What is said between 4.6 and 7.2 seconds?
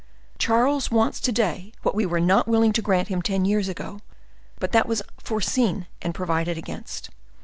that was foreseen and provided against.